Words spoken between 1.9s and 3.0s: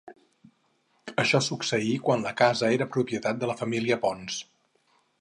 quan la casa era